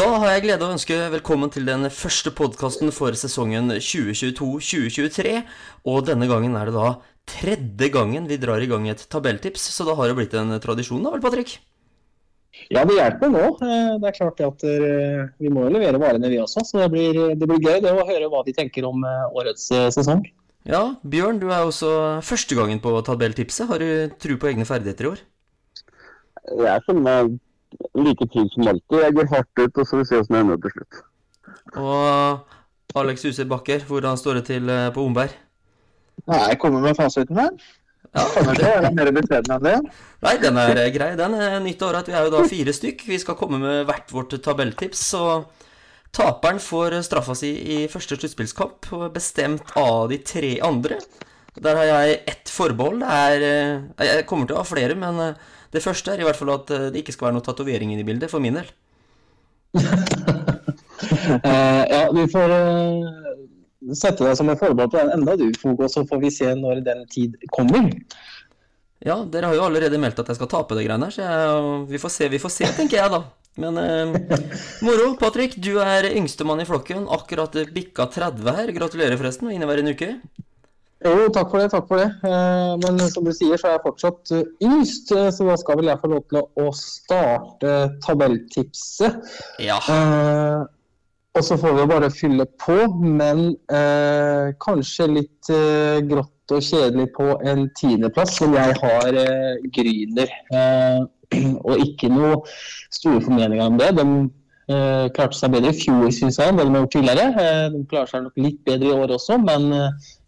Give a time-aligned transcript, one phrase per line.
[0.00, 5.32] Da har jeg glede av å ønske velkommen til den første podkasten for sesongen 2022-2023.
[5.92, 6.92] Og denne gangen er det da
[7.28, 11.04] tredje gangen vi drar i gang et tabelltips, så da har det blitt en tradisjon
[11.04, 11.52] da vel, Patrick?
[12.72, 13.42] Ja, det hjelper nå.
[13.66, 16.88] Eh, det er klart at eh, vi må jo levere varene vi også, så det
[16.96, 20.24] blir, det blir gøy det å høre hva de tenker om eh, årets sesong.
[20.70, 21.92] Ja, Bjørn, du er også
[22.24, 23.68] første gangen på tabelltipset.
[23.68, 25.22] Har du tro på egne ferdigheter i år?
[26.56, 27.36] Jeg er meg
[27.98, 28.98] like trygg som alltid.
[29.04, 31.02] Jeg går hardt ut, og så vil vi se åssen det ender til slutt.
[31.80, 35.36] Og Alex Huse Bakker, hvordan står det til på Omberg?
[36.26, 37.54] Nei, jeg kommer med fasiten her.
[38.10, 38.24] Ja,
[38.58, 39.76] det er mer beskjeden enn det.
[40.24, 41.10] Nei, den er grei.
[41.18, 43.04] Den er nytt år at vi er jo da fire stykk.
[43.06, 45.04] Vi skal komme med hvert vårt tabelltips.
[45.20, 45.46] Og
[46.16, 50.98] taperen får straffa si i første sluttspillskamp, bestemt av de tre andre.
[51.60, 53.04] Der har jeg ett forbehold.
[53.06, 53.46] Er,
[54.02, 55.22] jeg kommer til å ha flere, men
[55.70, 58.32] det første er i hvert fall at det ikke skal være noe tatovering i bildet,
[58.32, 58.70] for min del.
[59.76, 59.82] uh,
[61.94, 63.30] ja, du får uh
[63.96, 66.52] sette deg som en forbehold på den enda du, Fog, og så får vi se
[66.56, 67.88] når den tid kommer.
[69.00, 71.78] Ja, dere har jo allerede meldt at jeg skal tape det greiene her, så jeg,
[71.88, 73.22] vi får se, vi får se, tenker jeg da.
[73.60, 74.12] Men eh,
[74.86, 75.14] moro.
[75.20, 77.08] Patrick, du er yngstemann i flokken.
[77.12, 78.70] Akkurat bikka 30 her.
[78.76, 80.12] Gratulerer forresten, og inneværende uke.
[81.00, 81.70] Jo, takk for det.
[81.72, 82.08] takk for det.
[82.28, 85.80] Eh, men som du sier, så er jeg fortsatt eh, yngst, eh, så da skal
[85.80, 87.72] vel jeg få lov til å starte
[88.04, 89.32] tabelltipset.
[89.64, 89.78] Ja.
[89.80, 90.66] Eh,
[91.38, 97.08] og så får vi bare fylle på, men eh, kanskje litt eh, grått og kjedelig
[97.14, 100.36] på en tiendeplass, men jeg har eh, Gryner.
[100.52, 101.00] Eh,
[101.70, 102.42] og ikke noe
[102.90, 103.92] store formeninger om det.
[103.96, 104.06] De
[105.14, 107.46] klarte seg bedre i fjor, syns jeg, enn det de har gjort tidligere.
[107.74, 109.64] De klarer seg nok litt bedre i år også, men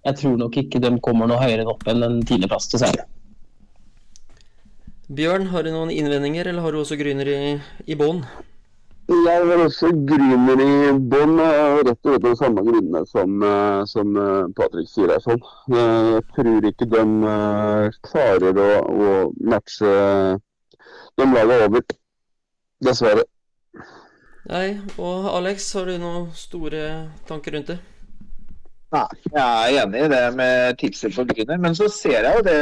[0.06, 3.06] jeg tror nok ikke de kommer noe høyere opp enn en tiendeplass, dessverre.
[5.12, 7.38] Bjørn, har du noen innvendinger, eller har du også Gryner i,
[7.84, 8.22] i bånn?
[9.12, 14.16] Jeg har også Gryner i bånn, rett og slett av samme grunnene som, eh, som
[14.16, 15.20] eh, Patrick sier her.
[15.20, 15.42] Sånn.
[15.74, 17.02] Jeg tror ikke de
[17.34, 19.12] eh, klarer å, å
[19.52, 19.92] matche
[21.18, 21.86] de lagene over,
[22.88, 23.26] dessverre.
[24.48, 26.86] Nei, og Alex, har du noen store
[27.28, 27.82] tanker rundt det?
[28.92, 31.56] Nei, jeg er enig i det med tipset på Grüner.
[31.64, 32.56] Men så ser jeg jo det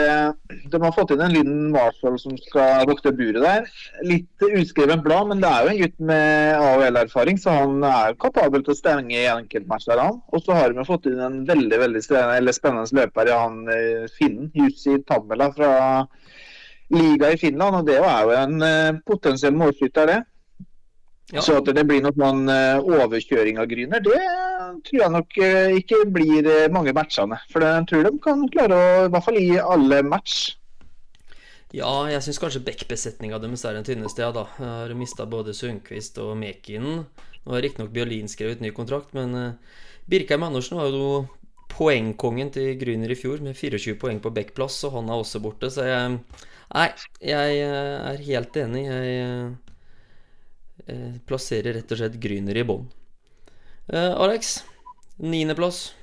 [0.70, 3.66] De har fått inn en liten Marshall som skal vokte buret der.
[4.06, 8.62] Litt uskreven blad, men det er jo en gutt med AHL-erfaring, så han er kapabel
[8.62, 10.04] til å stenge i enkeltmatcher.
[10.30, 14.52] Og så har vi fått inn en veldig veldig spennende løper i han eh, finnen,
[14.54, 15.72] Jussi Tammela fra
[16.94, 17.82] liga i Finland.
[17.82, 20.22] Og det er jo en eh, potensiell målskytter, det.
[21.30, 21.42] Ja.
[21.44, 24.18] Så at det blir noen sånn overkjøring av Gryner, det
[24.86, 27.38] tror jeg nok eh, ikke blir eh, mange matchene.
[27.52, 30.38] For jeg tror de kan klare å i hvert fall gi alle match.
[31.70, 34.48] Ja, jeg syns kanskje backbesetninga deres er den tynneste, ja da.
[34.58, 37.04] Jeg har mista både Sundquist og Mekinen.
[37.44, 39.54] Nå har riktignok Bjørlin skrevet ny kontrakt, men
[40.10, 41.28] Birkheim Andersen var jo
[41.70, 45.70] poengkongen til Gryner i fjor med 24 poeng på backplass, og han er også borte,
[45.70, 46.18] så jeg
[46.70, 46.86] Nei,
[47.18, 48.84] jeg er helt enig.
[48.86, 49.48] Jeg Eh,
[51.28, 52.88] plasserer rett og slett Gryner i bånn.
[53.91, 54.64] Uh, Alex,
[55.18, 55.94] niendeplass.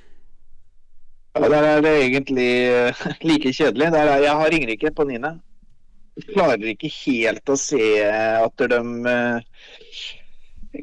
[1.38, 3.86] Ja, der er det egentlig uh, like kjedelig.
[3.96, 5.38] Er, jeg har Ringerike på niende.
[6.34, 9.40] Klarer ikke helt å se at de uh,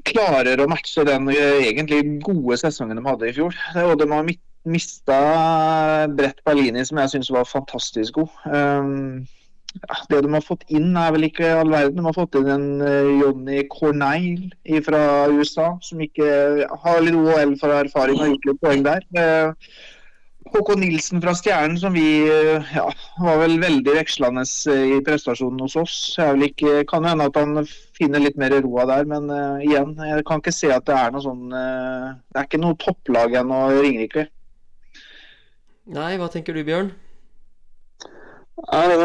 [0.07, 3.57] klarer å matche den egentlig gode sesongen de hadde i fjor.
[3.83, 4.29] Og de har
[4.65, 5.19] mista
[6.17, 8.39] Brett Berlini, som jeg syns var fantastisk god.
[8.49, 9.27] Um,
[10.09, 11.99] det de har fått inn, er vel ikke all verden.
[11.99, 14.47] De har fått inn en uh, Johnny Corneil
[14.85, 16.29] fra USA, som ikke
[16.85, 19.05] har litt OL for erfaring og gjort litt poeng der.
[19.17, 19.51] Uh,
[20.53, 22.85] Håkon Nilsen fra Stjernen, som vi uh, ja,
[23.19, 25.97] var vel veldig vekslende i prestasjonen hos oss.
[26.47, 27.65] Ikke, kan hende at han
[27.97, 29.27] finner litt mer roa der, men
[29.65, 33.35] igjen, jeg kan ikke se at det er noe sånn Det er ikke noe topplag
[33.41, 34.29] ennå, Ringerike.
[35.95, 36.93] Nei, hva tenker du, Bjørn?
[38.55, 38.99] Jeg,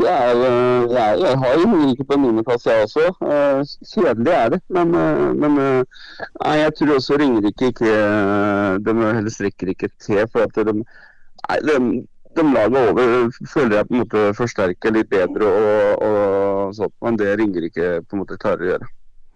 [0.00, 0.36] jeg,
[0.90, 3.10] jeg, jeg har jo ikke på niendeplass, jeg også.
[3.28, 4.60] Eh, kjedelig er det.
[4.72, 7.92] Men, eh, men nei, jeg tror også Ringerike ikke
[8.86, 10.24] De heller strekker ikke til.
[10.32, 11.78] for at de, nei, de,
[12.34, 17.20] de laget over føler jeg på en måte forsterker litt bedre og, og sånt, men
[17.20, 18.92] det Ringerike på en måte klarer å gjøre.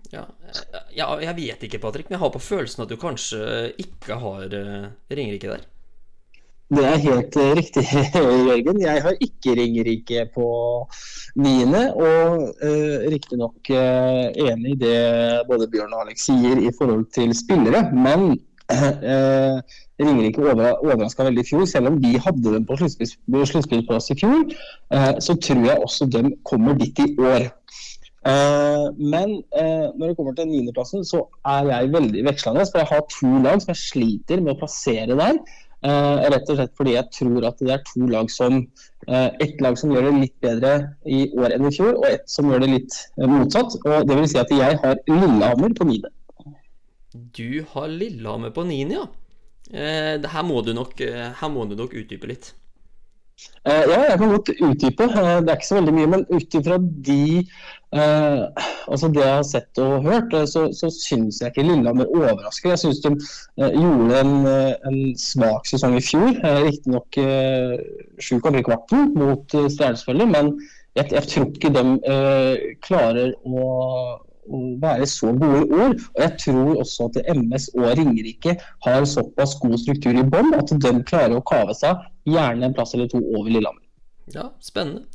[0.08, 0.24] Ja,
[0.96, 4.48] ja, jeg vet ikke, Patrick, men jeg har på følelsen at du kanskje ikke har
[5.12, 5.66] Ringerike der?
[6.68, 7.82] Det er helt eh, riktig,
[8.48, 8.80] Jørgen.
[8.82, 10.48] Jeg har ikke Ringerike på
[11.40, 11.86] niende.
[11.96, 14.98] Og uh, riktignok uh, enig i det
[15.48, 17.86] både Bjørn og Alex sier i forhold til spillere.
[17.96, 18.34] Men
[18.68, 19.56] uh,
[20.04, 21.64] Ringerike overraska veldig i fjor.
[21.70, 24.44] Selv om vi hadde dem på sluttspillplass i fjor,
[24.92, 27.48] uh, så tror jeg også de kommer dit i år.
[28.28, 32.68] Uh, men uh, når det kommer til niendeplassen, så er jeg veldig vekslende.
[32.68, 35.40] For jeg har to lag som jeg sliter med å plassere der.
[35.78, 38.56] Eh, rett og slett fordi jeg tror at det er to lag som
[39.06, 40.72] eh, Et lag som gjør det litt bedre
[41.06, 43.76] i år enn i fjor, og ett som gjør det litt eh, motsatt.
[43.84, 46.10] Og det vil si at jeg har Lillehammer på niende.
[47.14, 49.06] Du har Lillehammer på niende, ja.
[49.68, 52.54] Her, må du nok, her må du nok utdype litt.
[53.68, 55.04] Eh, ja, jeg kan godt utdype.
[55.04, 56.10] Eh, det er ikke så veldig mye.
[56.14, 60.90] Men ut ifra de eh, altså det jeg har sett og hørt, eh, så, så
[60.94, 62.72] syns jeg ikke Lillehammer overrasker.
[62.74, 64.34] Jeg syns de eh, gjorde en,
[64.90, 66.30] en svak sesong i fjor.
[66.38, 67.76] Eh, Riktignok eh,
[68.22, 70.54] sju kamper i kvarten mot eh, Stjernen, men
[70.96, 71.84] jeg, jeg tror ikke de
[72.82, 73.66] klarer å
[74.82, 75.94] være så gode år.
[75.94, 78.56] Og jeg tror også at MS og Ringerike
[78.86, 82.94] har såpass god struktur i bånn at de klarer å kave seg gjerne en plass
[82.96, 83.84] eller to over Lillehammer.
[84.34, 85.06] Ja, spennende.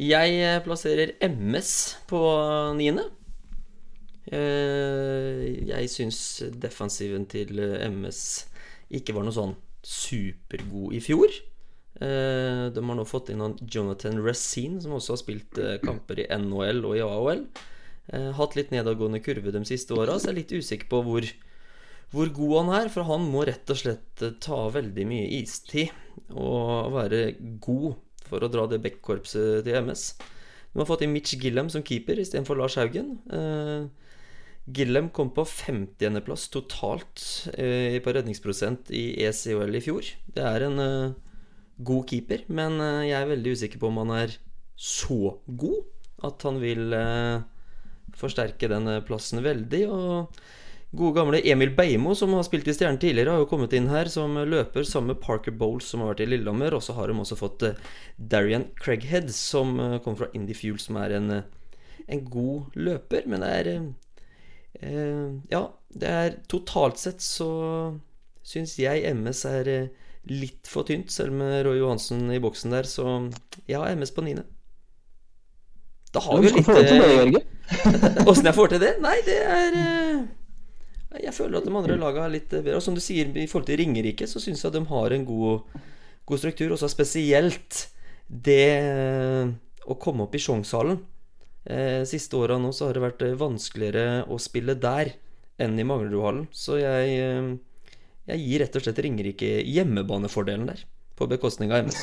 [0.00, 1.72] Jeg eh, plasserer MS
[2.10, 2.20] på
[2.78, 3.04] niende.
[4.32, 8.22] Eh, Jeg syns defensiven til eh, MS
[8.92, 9.54] ikke var noe sånn
[9.86, 11.32] supergod i fjor.
[12.02, 16.80] De har nå fått inn han Jonathan Racine, som også har spilt kamper i NHL
[16.88, 17.44] og i AOL.
[18.10, 21.28] Eh, Hatt litt nedadgående kurve de siste åra, så jeg er litt usikker på hvor,
[22.14, 22.92] hvor god han er.
[22.92, 25.92] For han må rett og slett eh, ta veldig mye istid
[26.34, 27.24] og være
[27.62, 27.94] god
[28.28, 30.06] for å dra det backkorpset til MS.
[30.72, 33.18] De har fått inn Mitch Gillem som keeper istedenfor Lars Haugen.
[33.28, 33.90] Eh,
[34.72, 37.24] Gillem kom på 50.-plass totalt
[37.58, 40.06] eh, på redningsprosent i ECOL i fjor.
[40.32, 41.14] Det er en eh,
[41.82, 44.36] god keeper, men eh, jeg er veldig usikker på om han er
[44.78, 45.82] så god
[46.28, 47.42] at han vil eh,
[48.18, 49.82] forsterke den eh, plassen veldig.
[49.92, 50.42] Og
[50.92, 54.10] gode gamle Emil Beimo, som har spilt i Stjernen tidligere, har jo kommet inn her
[54.12, 56.76] som løper sammen med Parker Bowles, som har vært i Lillehammer.
[56.76, 57.80] Og så har de også fått eh,
[58.16, 61.34] Darian Craighead, som eh, kommer fra Indie Fuel, som er en,
[62.06, 63.28] en god løper.
[63.30, 67.50] Men det er eh, Ja, det er totalt sett så
[68.42, 69.68] syns jeg MS er
[70.30, 73.06] litt for tynt, selv med Roy Johansen i boksen der, så
[73.66, 74.44] jeg har MS på niende.
[76.12, 77.48] Da har vi jo litt
[78.28, 78.92] Åssen jeg får til det?
[79.02, 80.22] Nei, det er eh,
[81.22, 82.78] Jeg føler at de andre laga er litt bedre.
[82.78, 85.26] Og som du sier, i forhold til Ringerike, så syns jeg at de har en
[85.28, 85.80] god,
[86.28, 86.74] god struktur.
[86.74, 87.86] Og så spesielt
[88.26, 89.52] det eh,
[89.84, 91.02] å komme opp i Sjongshallen.
[91.62, 95.14] Eh, siste åra nå så har det vært eh, vanskeligere å spille der
[95.62, 96.48] enn i Manglerudhallen.
[96.50, 97.14] Så jeg,
[98.26, 100.84] jeg gir rett og slett Ringerike hjemmebanefordelen der,
[101.18, 102.00] på bekostning av MS.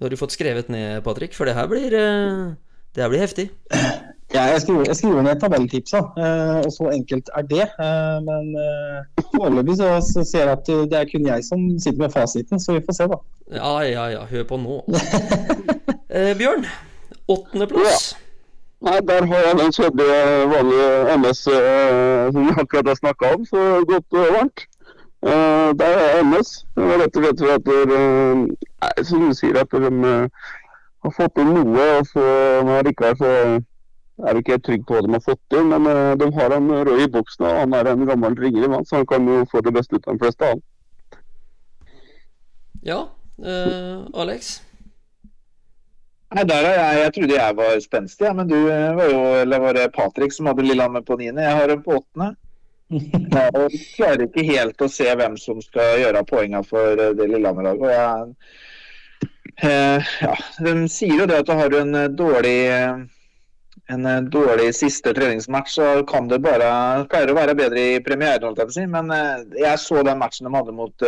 [0.00, 1.34] Har du fått skrevet ned, Patrick?
[1.36, 2.52] For det her blir, eh,
[2.94, 3.50] det her blir heftig.
[4.34, 7.66] Ja, jeg skriver, jeg skriver ned tabelltipsa, eh, og så enkelt er det.
[7.80, 8.50] Eh, men
[9.36, 12.76] foreløpig så, så ser jeg at det er kun jeg som sitter med fasiten, så
[12.76, 13.20] vi får se, da.
[13.54, 14.24] Ja, ja, ja.
[14.26, 14.82] Hør på nå.
[16.16, 16.62] Eh, Bjørn.
[17.28, 18.14] Åttendeplass.
[18.86, 20.20] Nei, der har jeg den kjedelige,
[20.52, 24.62] vanlige MS eh, som vi akkurat har snakka om, så godt og varmt.
[25.22, 26.66] Eh, det er MS.
[26.76, 28.00] Det var rett og slett for at dere,
[28.84, 30.28] eh, som du sier, at de uh,
[31.06, 32.26] har fått inn noe, og så
[32.66, 33.32] men likevel så
[34.26, 35.72] er vi ikke helt trygg på hva de har fått inn.
[35.72, 38.86] Men uh, de har en rød i boksen, og han er en gammel ringere mann,
[38.86, 40.52] så han kan jo få det beste ut av de fleste.
[40.52, 40.64] Han.
[42.86, 43.02] Ja.
[43.42, 44.60] Eh, Alex.
[46.36, 49.60] Nei, der er jeg, jeg trodde jeg var spenstig, ja, men du var jo Eller
[49.62, 51.42] var det Patrick som hadde Lillehammer på niende?
[51.42, 52.34] Jeg har dem på åttende.
[52.88, 57.14] Ja, og vi klarer ikke helt å se hvem som skal gjøre poengene for eh,
[57.18, 58.36] det Lillehammer-laget.
[59.66, 63.04] eh, ja, De sier jo det at har du en eh, dårlig eh,
[63.90, 66.68] en dårlig siste treningsmatch, så kan det bare
[67.10, 68.56] pleier å være bedre i premieren.
[68.90, 69.12] Men
[69.54, 71.04] jeg så den matchen de hadde mot,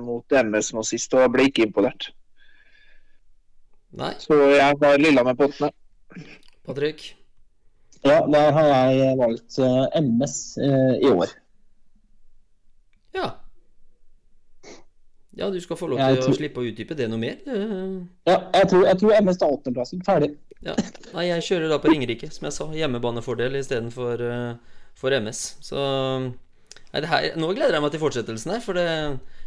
[0.00, 2.08] mot MS nå sist, og ble ikke imponert.
[4.00, 4.14] Nei.
[4.22, 5.74] Så jeg var Lillehammer på åttende.
[6.64, 7.10] Patrick.
[8.02, 11.32] Ja, der har jeg valgt eh, MS eh, i år.
[13.14, 13.28] Ja.
[15.38, 17.38] Ja, du skal få lov til til å slippe å utdype det noe mer.
[17.46, 20.02] Ja, jeg tror, jeg tror MS tar åttendeplassen.
[20.04, 20.34] Ferdig.
[20.62, 20.74] Ja.
[21.14, 22.68] Nei, jeg kjører da på Ringerike, som jeg sa.
[22.76, 25.40] Hjemmebanefordel istedenfor uh, for MS.
[25.64, 25.80] Så
[26.92, 28.84] Nei, det her, nå gleder jeg meg til fortsettelsen her, for det,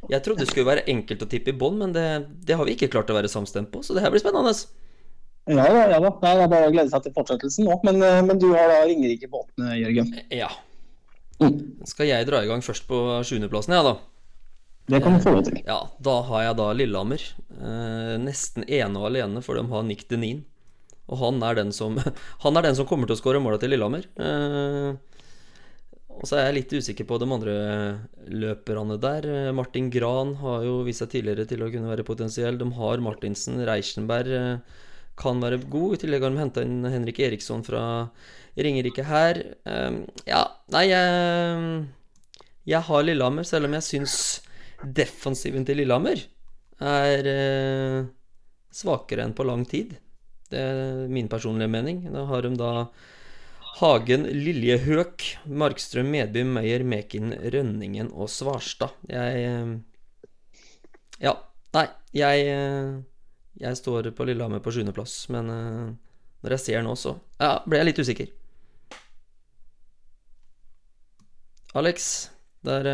[0.09, 2.05] jeg trodde det skulle være enkelt å tippe i bånn, men det,
[2.45, 4.53] det har vi ikke klart å være samstemt på, så det her blir spennende.
[5.45, 6.09] Ja da, ja da.
[6.09, 7.77] Nei, det er bare å glede seg til fortsettelsen nå.
[7.85, 10.11] Men, eh, men du har da Ringerike på åttende, Jørgen.
[10.33, 10.49] Ja.
[11.43, 11.85] Mm.
[11.85, 13.95] Skal jeg dra i gang først på sjuendeplassen, ja, da?
[14.89, 15.57] Det kan du få lov til.
[15.65, 17.23] Ja, da har jeg da Lillehammer.
[17.55, 20.43] Eh, nesten ene og alene, for de har Nick Denin.
[21.09, 21.97] Og han er den som,
[22.45, 24.05] han er den som kommer til å skåre måla til Lillehammer.
[24.17, 24.95] Eh,
[26.15, 27.55] og så er jeg litt usikker på de andre
[28.31, 29.27] løperne der.
[29.27, 32.59] Eh, Martin Gran har jo vist seg tidligere til å kunne være potensiell.
[32.61, 34.83] De har Martinsen, Reichenberg, eh,
[35.19, 35.95] kan være god.
[35.95, 37.83] I tillegg har de henta inn Henrik Eriksson fra
[38.55, 39.41] Ringerike her.
[39.67, 40.43] Um, ja,
[40.75, 41.85] nei, jeg,
[42.71, 44.17] jeg har Lillehammer, selv om jeg syns
[44.85, 46.25] defensiven til Lillehammer
[46.83, 48.07] er uh,
[48.75, 49.95] svakere enn på lang tid.
[50.51, 52.03] Det er min personlige mening.
[52.13, 52.71] Da har de da
[53.75, 58.95] Hagen, Liljehøk, Markstrøm, Medby, Meyer, Mekin, Rønningen og Svarstad.
[59.11, 59.81] Jeg
[61.23, 61.31] Ja,
[61.75, 63.03] nei, jeg
[63.61, 67.87] Jeg står på Lillehammer på sjuendeplass, men når jeg ser nå, så ja, ble jeg
[67.87, 68.33] litt usikker.
[71.79, 72.09] Alex,
[72.67, 72.89] der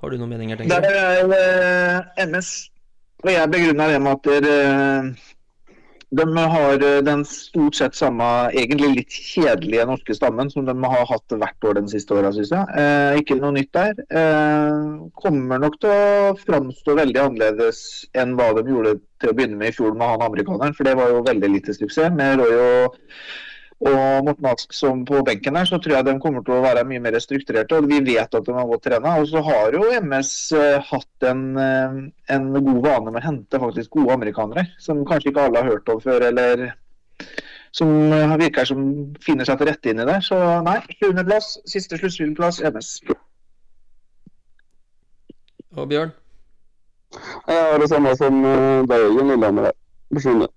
[0.00, 2.70] har du noen meninger, tenker Der er uh, MS.
[3.20, 5.36] Og jeg begrunner det med at dere...
[6.10, 11.36] de har den stort sett samme, egentlig litt kjedelige norske stammen som de har hatt
[11.36, 12.66] hvert år de siste åra, syns jeg.
[12.82, 13.94] Eh, ikke noe nytt der.
[14.10, 14.80] Eh,
[15.22, 17.84] kommer nok til å framstå veldig annerledes
[18.18, 20.96] enn hva de gjorde til å begynne med i fjor med han amerikaneren, for det
[20.98, 22.10] var jo veldig lite suksess.
[22.16, 22.98] Med Roy og,
[23.80, 26.82] og Morten Ask som på benken der, så tror jeg de kommer til å være
[26.88, 27.78] mye mer strukturerte.
[27.78, 29.14] Og vi vet at de har godt trena.
[29.22, 31.96] Og så har jo MS uh, hatt en, uh,
[32.34, 35.88] en, god vane med å hente faktisk gode amerikanere, som kanskje ikke alle har hørt
[35.94, 36.66] om før, eller
[37.72, 38.84] som uh, virker som
[39.24, 40.20] finner seg til rette inn i det.
[40.28, 42.94] Så nei, plass, siste sluttspillplass, MS.
[45.80, 46.12] Og Bjørn?
[47.48, 48.44] Jeg har det samme som
[48.90, 49.72] deg, Lillehammer.
[50.12, 50.52] Personlig.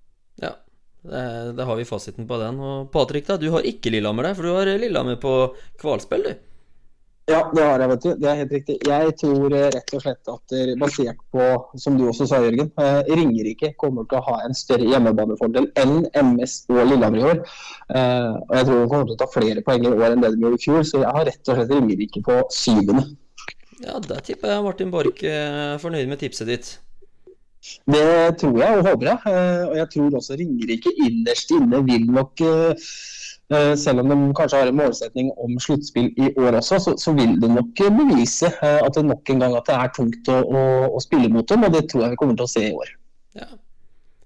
[1.04, 1.52] Ja.
[1.54, 2.60] Da har vi fasiten på den.
[2.64, 5.36] Og Patrick, da, du har ikke Lillehammer der, for du har Lillehammer på
[5.82, 6.50] kvalspill, du.
[7.32, 8.10] Ja, det har jeg, vet du.
[8.20, 8.74] Det er helt riktig.
[8.84, 11.46] Jeg tror rett og slett at basert på,
[11.80, 12.68] som du også sa, Jørgen,
[13.08, 17.40] Ringerike kommer til å ha en større hjemmebanefordel enn MS og Lillehammer i år.
[17.96, 20.44] Og jeg tror de kommer til å ta flere poeng i år enn det de
[20.44, 23.06] gjorde i fjor, så jeg har rett og slett Ringerike på syvende.
[23.84, 26.74] Ja, der tipper jeg Martin Borch er fornøyd med tipset ditt.
[27.89, 29.36] Det tror jeg og håper jeg.
[29.70, 32.43] Og jeg tror også Ringerike innerst inne vil nok
[33.77, 37.36] selv om de kanskje har en målsetning om sluttspill i år også, så, så, vil
[37.41, 40.63] de nok bevise at det nok en gang at det er tungt å, å,
[40.96, 41.67] å, spille mot dem.
[41.67, 42.96] Og det tror jeg vi kommer til å se i år.
[43.38, 43.51] Ja.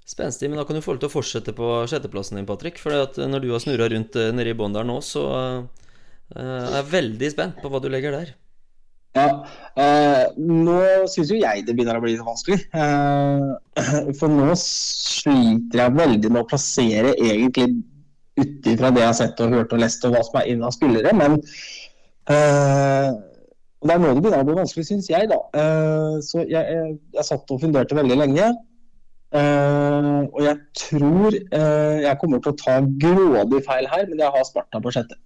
[0.08, 2.79] Spenstig, men da kan du få lov til å fortsette på sjetteplassen din, Patrick.
[2.79, 5.25] For når du har snurra rundt nede i bånn der nå, så
[6.38, 8.36] er jeg veldig spent på hva du legger der.
[9.18, 9.28] Ja,
[9.80, 10.78] eh, Nå
[11.12, 12.60] syns jo jeg det begynner å bli vanskelig.
[12.78, 17.72] Eh, for nå sliter jeg veldig med å plassere egentlig
[18.38, 20.72] ut ifra det jeg har sett og hørt og lest og hva som er inne
[20.76, 21.14] spillere.
[21.18, 21.40] Men
[22.30, 23.10] eh,
[23.86, 25.30] det er nå det begynner å bli vanskelig, syns jeg.
[25.32, 25.38] da.
[26.26, 28.48] så jeg, jeg, jeg, satt og funderte veldig lenge.
[29.38, 34.82] og jeg tror jeg kommer til å ta grådig feil her, men jeg har Sparta
[34.82, 35.20] på sjette.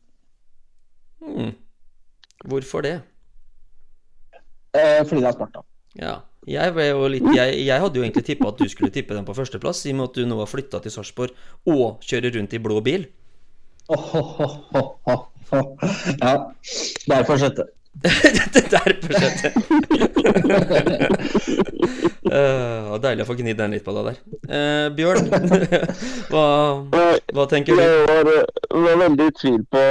[1.23, 1.55] Hmm.
[2.51, 2.97] Hvorfor det?
[4.77, 5.59] Eh, fordi det er Sparta.
[5.99, 6.13] Ja.
[6.49, 9.85] Jeg, litt, jeg, jeg, hadde jo egentlig tippa at du skulle tippe den på førsteplass,
[9.85, 11.31] i og med at du nå har flytta til Sarpsborg
[11.69, 13.03] og kjører rundt i blå bil.
[13.91, 14.31] Oh, oh,
[15.05, 15.21] oh,
[16.17, 16.33] ja.
[17.11, 17.63] Derfor sjette.
[18.71, 19.51] Derfor sjette.
[22.31, 24.17] uh, deilig å få gnidd den litt på deg der.
[24.47, 25.25] Uh, Bjørn,
[26.31, 26.45] hva,
[27.35, 27.81] hva, tenker du?
[27.83, 28.23] Jeg var,
[28.87, 29.81] var veldig i tvil på,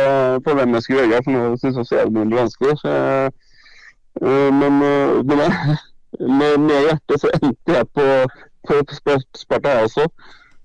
[0.47, 2.75] på, hvem jeg skulle velge, for nå syns jeg også det blir vanskelig.
[2.81, 3.05] Så jeg,
[4.21, 4.79] men,
[5.27, 5.79] men jeg
[6.41, 8.07] med, med hjertet så endte jeg på,
[8.69, 8.83] på
[9.37, 10.07] Sparta, jeg også.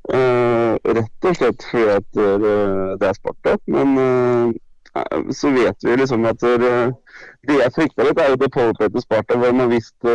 [0.05, 3.55] Uh, rett og slett fordi at uh, det er Sparta.
[3.71, 8.91] Men uh, så vet vi liksom at det jeg frykta litt, er jo det powerplay
[8.93, 10.07] til Sparta, hvor man har visst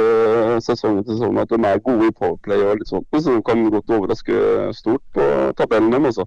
[0.65, 3.05] sesong etter sesong at de er gode i powerplay og litt sånt.
[3.13, 4.39] Så de kan godt overraske
[4.79, 5.27] stort på
[5.59, 6.25] tabellen dem også.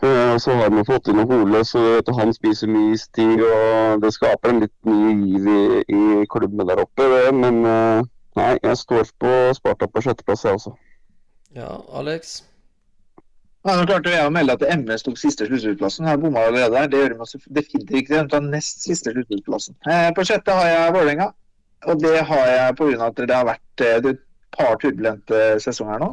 [0.00, 3.42] Uh, så har man fått inn Hole, så han spiser mye istid.
[3.44, 5.64] Og det skaper en litt ny giv i,
[5.96, 7.08] i klubben der oppe.
[7.36, 8.06] Men uh,
[8.38, 10.72] nei, jeg står på Sparta på sjetteplass, jeg også.
[11.56, 12.40] Ja, Alex?
[13.66, 16.08] Ja, nå klarte jeg å melde at MS tok siste sluttspillplassen.
[16.08, 16.88] Har bomma allerede der.
[16.88, 18.14] Det gjør de definitivt ikke.
[18.22, 19.76] De tar nest siste sluttspillplassen.
[19.84, 21.28] Eh, på sjette har jeg Vålerenga.
[21.90, 23.10] Og det har jeg pga.
[23.10, 24.24] at det har vært et
[24.56, 26.10] par turbulente sesonger nå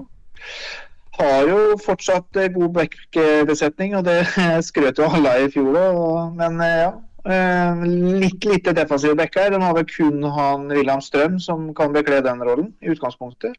[1.18, 4.22] har jo fortsatt eh, god backbesetning, og det
[4.70, 6.38] skrøt jo alle i fjor òg.
[6.38, 6.96] Men eh, ja.
[7.28, 7.82] Eh,
[8.22, 9.52] litt lite defensive backer.
[9.52, 13.58] Den har vel kun han William Strøm som kan bekle den rollen, i utgangspunktet.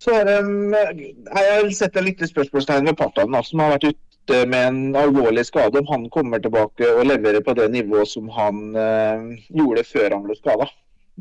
[0.00, 0.36] Så er det,
[1.28, 5.80] jeg setter lite spørsmålstegn ved Partan, som har vært ute med en alvorlig skade.
[5.80, 8.70] Om han kommer tilbake og leverer på det nivået som han
[9.48, 10.70] gjorde før han ble skada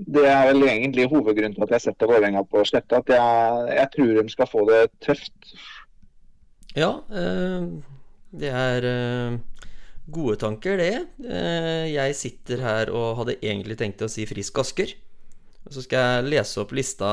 [0.07, 3.01] det er vel egentlig hovedgrunnen til at jeg setter Vålerenga på sletta.
[3.01, 5.53] At jeg, jeg, tror de skal få det tøft.
[6.77, 7.67] Ja, eh,
[8.39, 9.37] det er eh,
[10.13, 10.93] gode tanker, det.
[11.25, 14.95] Eh, jeg sitter her og hadde egentlig tenkt å si Frisk Asker.
[15.69, 17.09] Så skal jeg lese opp lista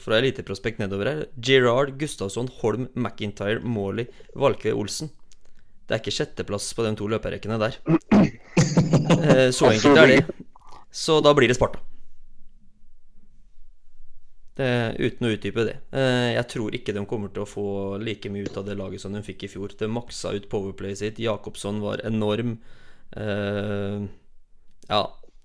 [0.00, 1.22] fra eliteprospekt nedover her.
[1.36, 5.12] Gerard Gustavsson, Holm, McIntyre, Morley, Valkve, Olsen.
[5.86, 7.78] Det er ikke sjetteplass på de to løperekkene der.
[9.56, 10.20] Så enkelt er det.
[10.90, 11.82] Så da blir det Sparta.
[14.58, 14.66] Det,
[14.98, 15.76] uten å utdype det.
[15.96, 17.64] Eh, Jeg tror ikke de kommer til å få
[18.02, 19.72] like mye ut av det laget som de fikk i fjor.
[19.78, 21.20] Det maksa ut powerplayet sitt.
[21.22, 22.58] Jakobsson var enorm.
[23.16, 24.04] Eh,
[24.90, 25.02] ja.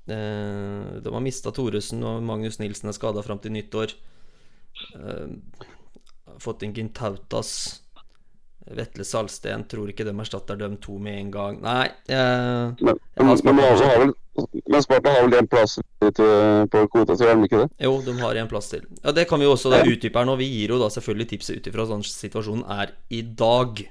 [0.07, 3.95] eh, de har mista Thoresen, og Magnus Nilsen er skada fram til nyttår.
[6.39, 7.51] Fått inn Gintautas.
[8.73, 11.57] Vetle Salsten tror ikke de erstatter dem to med en gang.
[11.61, 14.13] Nei eh, Men, men, har vel,
[14.65, 16.31] men Sparta har vel en plass til,
[16.73, 17.69] på kvota, så gjør de ikke det?
[17.85, 18.87] Jo, de har en plass til.
[19.03, 20.37] Ja, Det kan vi jo også da utdype her nå.
[20.41, 23.85] Vi gir jo da selvfølgelig tipset ut ifra sånn situasjonen er i dag.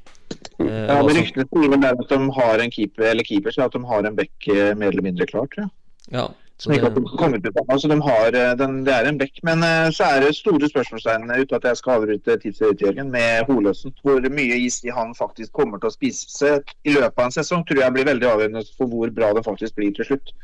[0.58, 3.76] Eh, Ja, men Ryktene sier vel at de har en keeper, eller keeper, så at
[3.78, 5.74] de har en bekk eh, mer eller mindre klar, tror jeg.
[6.18, 6.26] ja,
[6.62, 9.40] det, de har, eh, den, det er en bekk.
[9.42, 13.48] Men eh, så er det store spørsmålstegn eh, uten at jeg skal avbryte tipset med
[13.48, 13.94] Holøsen.
[14.02, 17.34] Hvor mye is de han faktisk kommer til å spise seg i løpet av en
[17.34, 20.34] sesong, tror jeg blir veldig avgjørende for hvor bra det faktisk blir til slutt.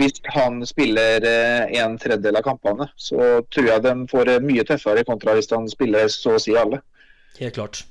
[0.00, 5.36] Hvis han spiller en tredjedel av kampene, så tror jeg de får mye tøffere kontra
[5.38, 6.82] hvis han spiller så å si alle.
[7.38, 7.84] helt klart.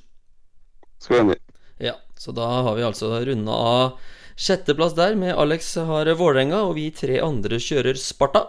[1.00, 1.40] Skal vi.
[1.82, 6.76] Ja, så da har vi altså runda av sjetteplass der, med Alex har Vålerenga, og
[6.78, 8.46] vi tre andre kjører Sparta.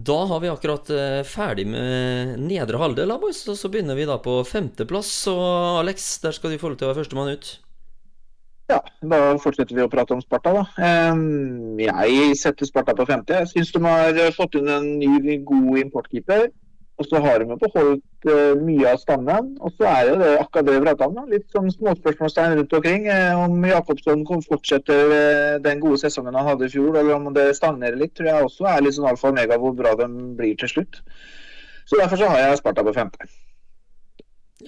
[0.00, 4.16] Da har vi akkurat eh, ferdig med nedre halvdel, boys, og så begynner vi da
[4.22, 5.10] på femteplass.
[5.32, 7.50] Og Alex, der skal du få lov til å være førstemann ut.
[8.70, 10.64] Ja, da fortsetter vi å prate om Sparta, da.
[11.82, 13.42] Jeg setter Sparta på femte.
[13.42, 16.46] Jeg syns de har fått inn en ny, god importkeeper.
[17.00, 19.46] Og så har de jo beholdt uh, mye av stammen.
[19.64, 21.14] Og så er jo det akkurat det vi prater om.
[21.16, 21.22] da.
[21.30, 23.06] Litt sånn småspørsmålstegn rundt omkring.
[23.08, 27.30] eh, Om Jakobsson kan fortsette eh, den gode sesongen han hadde i fjor, eller om
[27.32, 30.10] det stagnerer litt, tror jeg også er litt sånn alfa og omega hvor bra de
[30.36, 31.00] blir til slutt.
[31.88, 33.30] Så derfor så har jeg Sparta på femte.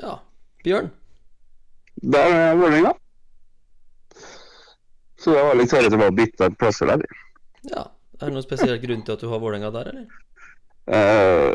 [0.00, 0.16] Ja.
[0.64, 0.88] Bjørn?
[2.00, 2.96] Da er det Vålerenga.
[5.20, 7.04] Så det var litt Herre til å bytte plasser der.
[7.68, 7.84] Ja.
[8.18, 10.22] Er det noen spesiell grunn til at du har Vålerenga der, eller?
[10.86, 11.54] Eh,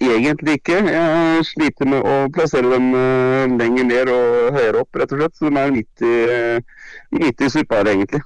[0.00, 0.76] egentlig ikke.
[0.92, 5.38] Jeg sliter med å plassere dem uh, lenger ned og høyere opp, rett og slett.
[5.38, 8.20] Så de er midt i, uh, midt i suppa her, egentlig.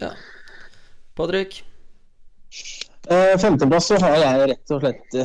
[0.00, 0.14] Ja.
[1.18, 1.60] Patrick?
[3.10, 5.20] Uh, femteplass så har jeg rett og slett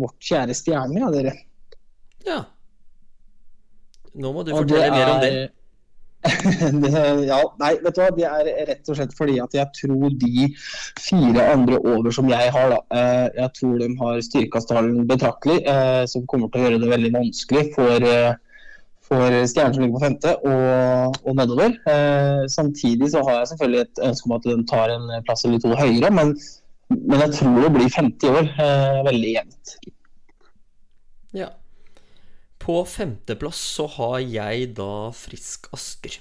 [0.00, 1.36] vårt kjære stjerne, ja, dere.
[2.26, 2.42] Ja.
[4.18, 5.34] Nå må du fortelle mer om det.
[7.30, 8.10] Ja, nei, vet du hva.
[8.12, 10.50] Det er rett og slett fordi at jeg tror de
[11.00, 15.62] fire andre over som jeg har, da, eh, jeg tror de har styrka stallen betraktelig,
[15.64, 18.34] eh, som kommer til å gjøre det veldig vanskelig for, eh,
[19.10, 21.72] for stjernen som ligger på femte og, og nedover.
[22.52, 25.72] Samtidig så har jeg selvfølgelig et ønske om at den tar en plass eller to
[25.74, 26.36] høyere, men,
[26.92, 28.52] men jeg tror det blir 50 år.
[29.08, 29.74] Veldig jevnt.
[31.34, 31.48] Ja.
[32.60, 36.18] På femteplass så har jeg da Frisk Asker.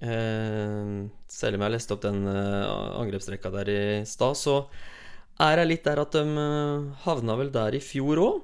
[0.00, 0.92] Eh,
[1.26, 2.70] selv om jeg leste opp den eh,
[3.00, 4.62] angrepsrekka der i stad, så
[5.40, 8.40] er jeg litt der at de eh, havna vel der i fjor òg.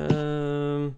[0.00, 0.88] Eh,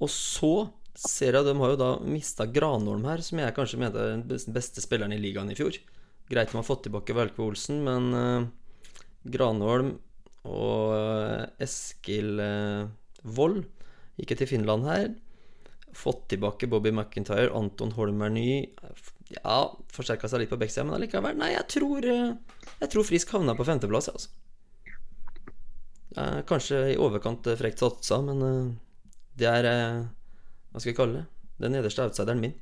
[0.00, 0.54] og så
[0.96, 4.54] ser jeg de har jo da mista Granholm her, som jeg kanskje mente er den
[4.56, 5.76] beste spilleren i ligaen i fjor.
[6.30, 8.48] Greit de har fått tilbake Velkve Olsen, men eh,
[9.34, 9.94] Granholm
[10.48, 12.88] og eh, Eskil eh,
[14.20, 15.08] Gikk til Finland her.
[15.96, 18.50] Fått tilbake Bobby McIntyre, Anton Holm er ny.
[19.32, 21.38] Ja, forsterka seg litt på backsida, men allikevel.
[21.38, 22.36] Nei, jeg tror, eh,
[22.82, 24.30] jeg tror Frisk havna på femteplass, jeg, altså.
[26.50, 28.72] Kanskje i overkant eh, frekt satsa, men eh,
[29.38, 29.68] det er
[30.70, 31.26] Hva skal vi kalle det?
[31.62, 32.54] Den nederste outsideren min.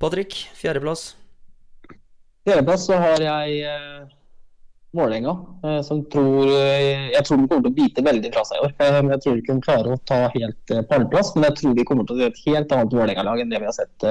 [0.00, 1.14] Patrick, fjerdeplass.
[2.44, 3.64] Fjerdeplass så har jeg
[4.94, 5.34] Vålerenga,
[5.66, 8.66] eh, som tror eh, Jeg tror de kommer til å bite veldig fra seg i
[8.66, 8.74] år.
[8.84, 12.06] Eh, jeg tror ikke de klarer å ta helt pallplass, men jeg tror de kommer
[12.08, 14.08] til å se et helt annet Vålerenga-lag enn det vi har sett,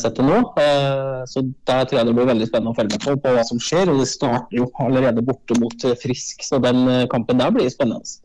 [0.00, 0.38] sett til nå.
[0.62, 3.44] Eh, så der tror jeg det blir veldig spennende å følge med på, på hva
[3.50, 3.92] som skjer.
[3.92, 8.18] Og det starter jo allerede borte mot Frisk, så den kampen der blir spennende.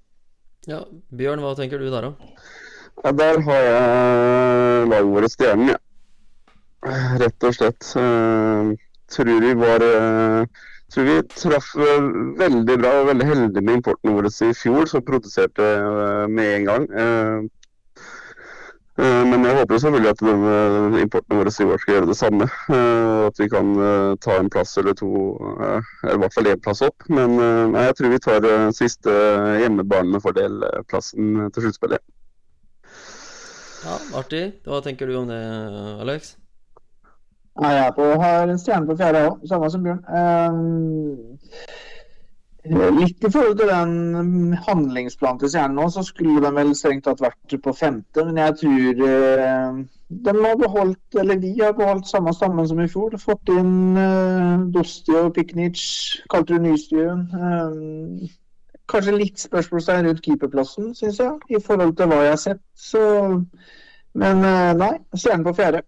[0.69, 2.51] Ja, Bjørn, hva tenker du der, da?
[3.03, 5.79] Ja, der har jeg laget våre stjernen, ja.
[7.19, 7.89] Rett og slett.
[7.99, 8.73] Eh,
[9.13, 10.61] tror vi var eh,
[10.93, 12.03] Tror vi traff eh,
[12.37, 16.67] veldig bra og veldig heldige med importen vår i fjor, som produserte eh, med en
[16.69, 16.85] gang.
[16.93, 17.39] Eh,
[18.93, 22.45] men jeg håper selvfølgelig at denne importen vår i år skal gjøre det samme.
[22.69, 23.71] At vi kan
[24.21, 25.09] ta en plass eller to,
[26.03, 27.07] eller i hvert fall én plass opp.
[27.09, 27.33] Men
[27.73, 28.45] jeg tror vi tar
[28.77, 29.15] siste
[29.63, 32.05] hjemmebanefordelplassen til sluttspillet.
[33.81, 34.45] Ja, artig.
[34.69, 35.41] Hva tenker du om det,
[36.05, 36.35] Alex?
[37.61, 40.03] Nei, jeg på, har en stjerne på fjerde òg, samme som Bjørn.
[40.09, 40.53] Eh,
[42.95, 47.21] litt i forhold til den handlingsplanen til Stjernen nå, så skulle de vel strengt tatt
[47.21, 48.23] vært på femte.
[48.25, 49.83] Men jeg tror eh,
[50.27, 53.17] de har beholdt, eller vi har beholdt samme stammen som i fjor.
[53.21, 55.83] Fått inn eh, Dosti og Piknic,
[56.33, 57.27] Kaltrud Nystuen.
[57.37, 58.33] Eh,
[58.89, 62.63] kanskje litt spørsmålstegn rundt keeperplassen, syns jeg, i forhold til hva jeg har sett.
[62.77, 63.01] Så,
[64.19, 65.83] men uh, nei, Stjernen på fjerde.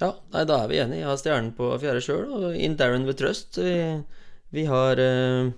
[0.00, 1.02] Ja, nei, da er vi enige.
[1.02, 3.58] Jeg har stjernen på fjerde sjøl, og in Darren with trust.
[3.60, 4.00] Vi,
[4.54, 5.52] vi, har uh,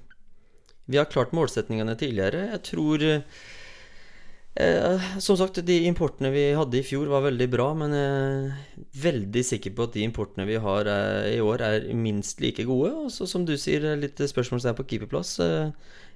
[0.90, 2.48] Vi har klart målsetningene tidligere.
[2.50, 7.94] Jeg tror uh, Som sagt, de importene vi hadde i fjor, var veldig bra, men
[7.94, 12.42] jeg er veldig sikker på at de importene vi har uh, i år, er minst
[12.42, 12.90] like gode.
[13.04, 15.38] Og så, som du sier, litt spørsmålstegn på keeperplass.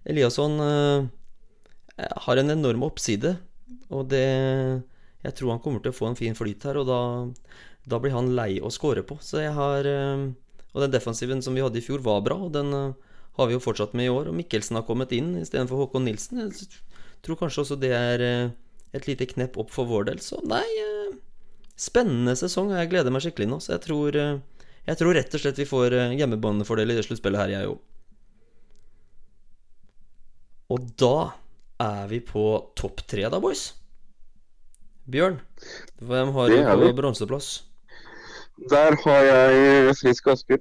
[0.06, 0.58] Eliasson
[2.26, 3.36] har en enorm oppside,
[3.88, 4.26] og det
[5.26, 7.00] Jeg tror han kommer til å få en fin flyt her, og da
[7.86, 9.18] da blir han lei å score på.
[9.22, 10.26] Så jeg har eh,
[10.76, 13.56] Og den defensiven som vi hadde i fjor, var bra, og den eh, har vi
[13.56, 14.30] jo fortsatt med i år.
[14.30, 16.42] Og Mikkelsen har kommet inn istedenfor Håkon Nilsen.
[16.42, 16.68] Jeg
[17.24, 18.50] tror kanskje også det er eh,
[18.96, 20.22] et lite knepp opp for vår del.
[20.24, 20.66] Så nei
[21.76, 23.58] Spennende sesong, og jeg gleder meg skikkelig nå.
[23.60, 27.52] Så jeg tror, jeg tror rett og slett vi får hjemmebanefordel i det sluttspillet her,
[27.52, 27.82] jeg òg.
[30.72, 31.36] Og da
[31.84, 32.46] er vi på
[32.80, 33.68] topp tre, da, boys.
[35.04, 35.36] Bjørn,
[36.00, 37.50] hvem har du på bronseplass?
[38.56, 40.58] Der har jeg Frisk Asker.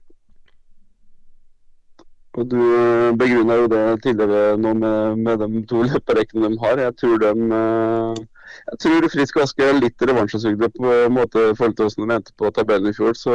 [2.36, 6.82] Og du eh, begrunna jo det tidligere nå med, med de to løperekkene de har.
[6.84, 8.24] Jeg tror de eh,
[8.72, 12.18] jeg tror Frisk Asker er litt revansjesugde på en måte i forhold til hvordan de
[12.20, 13.16] endte på tabellen i fjor.
[13.16, 13.34] Så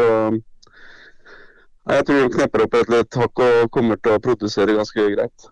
[1.91, 5.51] jeg tror de knepper opp et litt hakk og kommer til å produsere ganske greit.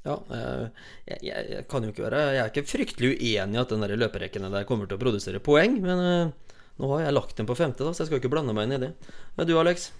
[0.00, 3.72] Ja, jeg, jeg, jeg, kan jo ikke være Jeg er ikke fryktelig uenig i at
[3.74, 6.32] den løperekken der kommer til å produsere poeng, men
[6.80, 8.78] nå har jeg lagt den på femte, da, så jeg skal ikke blande meg inn
[8.78, 8.94] i det.
[9.36, 9.90] Men du, Alex?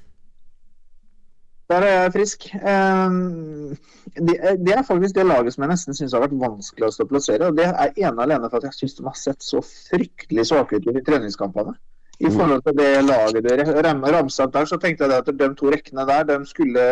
[1.71, 2.47] Der er jeg frisk.
[2.67, 3.77] Um,
[4.17, 7.51] det, er faktisk det laget som jeg nesten syns har vært vanskeligst å plassere.
[7.51, 10.49] og Det er ene og alene for at jeg syns de har sett så fryktelig
[10.51, 11.77] svake ut i treningskampene.
[12.21, 12.35] I mm.
[12.35, 13.85] forhold til det laget dere
[14.17, 16.89] ramsa opp der, så tenkte jeg at de to rekkene der, de skulle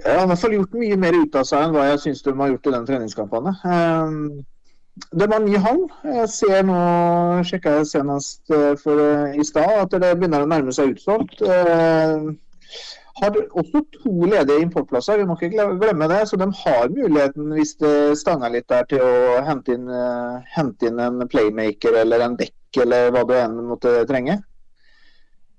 [0.00, 2.34] ja, i hvert fall gjort mye mer ut av seg enn hva jeg syns de
[2.40, 3.52] har gjort i den treningskampene.
[4.94, 5.80] Det var ny hall.
[6.06, 6.78] Jeg ser nå,
[7.46, 11.40] sjekka jeg senest eh, for, uh, i stad, at det begynner å nærme seg utsolgt.
[11.42, 12.28] Eh,
[13.18, 16.20] har også to ledige importplasser, vi må ikke glemme det.
[16.30, 20.90] Så de har muligheten, hvis det stanger litt der, til å hente inn, uh, hente
[20.90, 24.38] inn en playmaker eller en dekk eller hva du enn måtte trenge.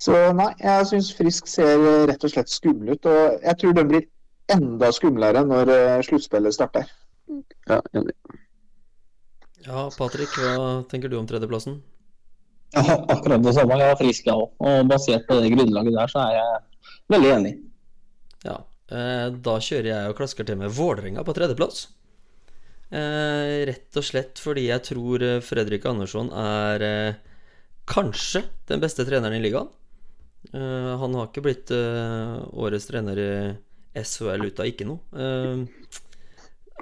[0.04, 3.12] Så nei, jeg syns Frisk ser rett og slett skummel ut.
[3.12, 4.08] Og jeg tror den blir
[4.52, 5.76] enda skumlere når
[6.08, 6.92] sluttspillet starter.
[7.68, 8.16] Ja, enig.
[9.66, 11.80] Patrick, hva tenker du om tredjeplassen?
[12.76, 13.78] Ja, akkurat det samme.
[13.80, 14.50] Jeg er frisk, jeg òg.
[14.60, 17.54] Og basert på det grunnlaget der, så er jeg veldig enig.
[18.46, 18.58] Ja,
[18.92, 21.86] eh, da kjører jeg og klasker til med Vålerenga på tredjeplass.
[22.94, 27.18] Eh, rett og slett fordi jeg tror eh, Fredrik Andersson er eh,
[27.90, 29.72] kanskje den beste treneren i ligaen.
[30.54, 33.32] Eh, han har ikke blitt eh, årets trener i
[34.04, 35.02] SHL ut av ikke noe.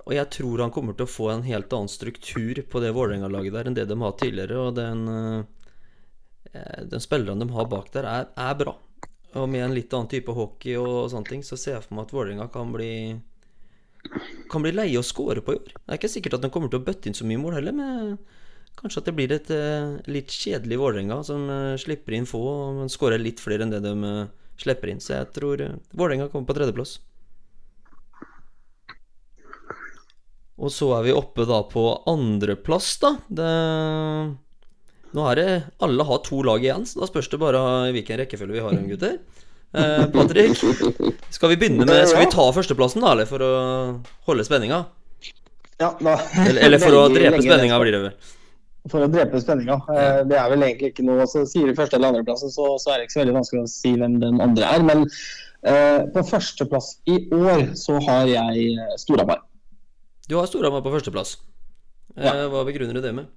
[0.04, 3.56] Og jeg tror han kommer til å få en helt annen struktur på det Vålerenga-laget
[3.56, 4.60] der enn det de har tidligere.
[4.60, 5.04] Og den,
[6.52, 8.76] eh, den spilleren de har bak der, er, er, bra.
[9.34, 12.10] Og med en litt annen type hockey og sånne ting, så ser jeg for meg
[12.10, 12.94] at Vålerenga kan bli
[14.52, 15.72] kan bli leie å score på i år.
[15.72, 17.72] Det er ikke sikkert at de kommer til å bøtte inn så mye mål heller,
[17.78, 18.18] men
[18.76, 21.48] kanskje at det blir et uh, litt kjedelig Vålerenga som
[21.80, 22.42] slipper inn få,
[22.82, 23.96] men skårer litt flere enn det de
[24.60, 25.00] slipper inn.
[25.00, 25.64] Så jeg tror
[25.96, 26.98] Vålerenga kommer på tredjeplass.
[30.62, 33.16] Og så er vi oppe da på andreplass, da.
[33.28, 33.52] Det...
[35.14, 35.48] Nå er det
[35.86, 38.76] Alle har to lag igjen, så da spørs det bare i hvilken rekkefølge vi har
[38.76, 39.18] dem, gutter.
[39.74, 40.58] Eh, Patrick,
[41.34, 43.54] skal vi begynne med Skal vi ta førsteplassen, da, eller for å
[44.30, 44.84] holde spenninga?
[45.82, 48.34] Ja, da Eller, eller for å drepe spenninga, blir det vel.
[48.92, 49.80] For å drepe spenninga.
[49.96, 52.94] Eh, det er vel egentlig ikke noe Så sier du første eller andreplassen, så, så
[52.94, 54.86] er det ikke så veldig vanskelig å si hvem den andre er.
[54.86, 59.42] Men eh, på førsteplass i år så har jeg eh, Storhamar.
[60.30, 61.36] Du har Storhamar på førsteplass.
[62.16, 62.34] Eh, ja.
[62.52, 63.32] Hva begrunner du det med?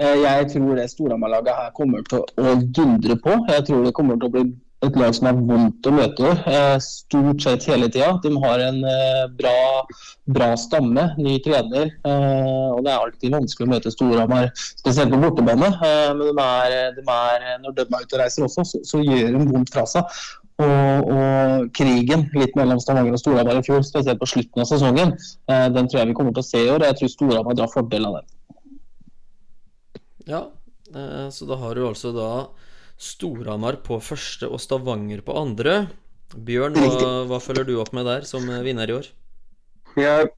[0.00, 3.34] Eh, jeg tror det Storhamar-laget her kommer til å dundre på.
[3.50, 4.44] Jeg tror det kommer til å bli
[4.84, 8.14] et lag som er vondt å møte eh, stort sett hele tida.
[8.24, 8.80] De har en
[9.36, 9.84] bra,
[10.38, 11.92] bra stamme, ny trener.
[12.08, 15.68] og Det er alltid vanskelig å møte Storhamar, spesielt på bortebane.
[16.16, 19.36] Men de er, de er, når de er ute og reiser også, så, så gjør
[19.36, 20.24] de vondt fra seg.
[20.62, 25.16] Og, og, krigen litt mellom Stavanger og Storhamar i fjor, spesielt på slutten av sesongen,
[25.50, 26.84] eh, den tror jeg vi kommer til å se i år.
[26.86, 28.28] Jeg tror Storhamar drar fordel av den.
[30.30, 30.42] Ja,
[30.94, 32.30] eh, så da har du altså da
[32.94, 35.88] Storhamar på første og Stavanger på andre.
[36.34, 39.10] Bjørn, hva, hva følger du opp med der som eh, vinner i år?
[39.98, 40.30] Jeg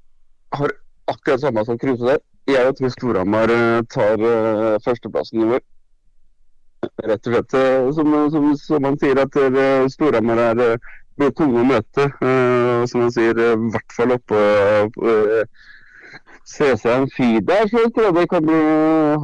[0.57, 0.77] har
[1.13, 2.25] akkurat samme som Kruse der.
[2.49, 3.53] Jeg tror Storhamar
[3.93, 4.21] tar
[4.85, 5.65] førsteplassen i år.
[7.07, 7.57] Rett og slett.
[7.97, 9.39] Som, som, som man sier, at
[9.93, 12.11] Storhamar eh, blir tunge å møte.
[12.21, 14.43] eh, og som man sier, eh, i hvert fall oppå
[15.07, 15.65] uh,
[16.47, 18.61] CC Amfi der, så tror jeg det kan bli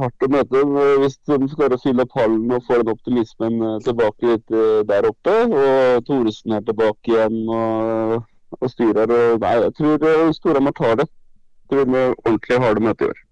[0.01, 0.63] hardt å møte.
[1.03, 4.55] Hvis de klarer å fylle opp hallen og få den optimismen tilbake litt
[4.89, 5.37] der oppe.
[5.47, 8.17] Og Thoresen er tilbake igjen og,
[8.59, 9.07] og styrer.
[9.07, 11.07] Og, nei, jeg tror Storhamar tar det.
[11.63, 13.23] Jeg tror blir ordentlig harde møte i år.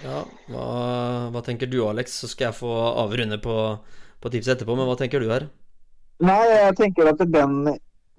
[0.00, 0.66] Ja, hva,
[1.34, 2.20] hva tenker du, Alex?
[2.22, 3.56] Så skal jeg få avrunde på,
[4.20, 5.46] på tipset etterpå, men hva tenker du her?
[6.24, 7.62] Nei, jeg tenker at den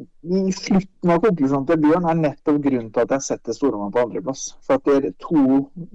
[0.01, 4.01] i slutten av konklusjonen til Bjørn er nettopp grunnen til at jeg setter Storhamar på
[4.05, 4.43] andreplass.
[4.65, 5.43] For at det er to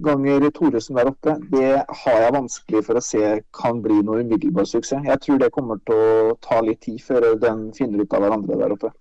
[0.05, 1.71] ganger Thoresen der oppe, det
[2.03, 5.03] har jeg vanskelig for å se kan bli noe umiddelbar suksess.
[5.07, 8.59] Jeg tror det kommer til å ta litt tid før den finner ut av hverandre
[8.61, 8.93] der oppe.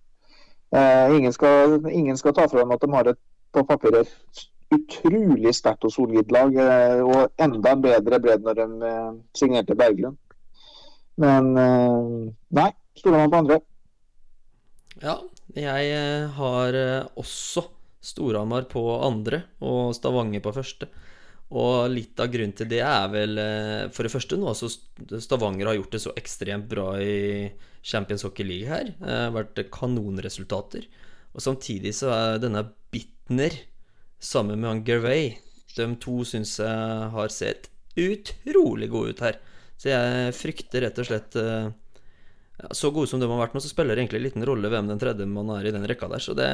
[0.75, 3.23] Eh, ingen, skal, ingen skal ta fra dem at de har et
[3.55, 4.11] på papiret
[4.75, 9.79] utrolig sterkt og solid lag, eh, og enda bedre ble det når de eh, signerte
[9.79, 10.19] Berglund.
[11.17, 12.71] Men nei, nei,
[13.09, 13.61] man på andre.
[15.01, 15.17] Ja,
[15.57, 17.67] jeg eh, har eh, også
[18.07, 20.89] Storhamar på andre og Stavanger på første.
[21.57, 24.71] Og litt av grunnen til det er vel eh, For det første nå, altså
[25.23, 27.51] Stavanger har gjort det så ekstremt bra i
[27.87, 28.91] Champions Hockey League her.
[28.99, 30.89] Det har vært kanonresultater.
[31.37, 33.55] Og samtidig så er denne Bitner
[34.23, 35.41] sammen med han Gervais
[35.77, 39.39] De to syns jeg har sett utrolig gode ut her.
[39.81, 41.69] Så jeg frykter rett og slett eh,
[42.61, 44.71] ja, Så gode som de har vært nå, så spiller det egentlig en liten rolle
[44.73, 46.23] hvem den tredje man er i den rekka der.
[46.23, 46.49] Så det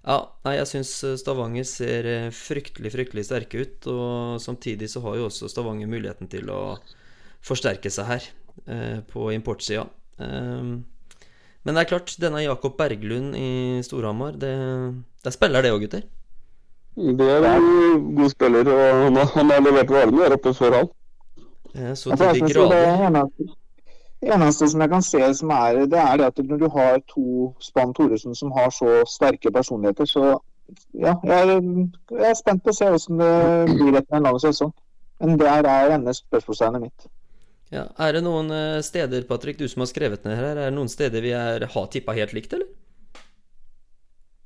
[0.00, 3.90] Ja, nei, jeg syns Stavanger ser eh, fryktelig, fryktelig sterke ut.
[3.90, 6.62] Og samtidig så har jo også Stavanger muligheten til å
[7.44, 8.30] forsterke seg her,
[8.66, 9.86] eh, på importsida.
[10.20, 10.84] Um,
[11.64, 14.52] men det er klart, denne Jakob Berglund i Storhamar, det,
[15.24, 16.04] det spiller det òg, gutter.
[16.96, 20.76] Det er en god spiller, og han har, han har levert varene der oppe før
[20.76, 20.88] han.
[21.74, 23.48] Eh, Så til de synes det grader eneste,
[24.22, 27.54] eneste som jeg kan se som er, det er det at når du har to
[27.60, 30.24] Spann Thoresen som har så sterke personligheter, så
[30.94, 31.62] ja, jeg er,
[32.18, 34.74] jeg er spent på å se hvordan det blir etter en lang sesong.
[35.20, 37.08] Men det er er ene spørsmålstegnet mitt.
[37.70, 40.74] Ja, er det noen eh, steder, Patrick, du som har skrevet ned her, er det
[40.74, 42.66] noen steder vi er, har tippa helt likt, eller?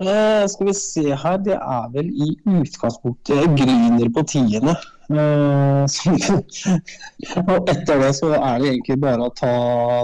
[0.02, 4.74] Eh, skal vi se her, det er vel i utgangspunktet Gryner på tiende.
[5.07, 6.16] Eh, som-
[7.54, 9.52] og etter det så er det egentlig bare å ta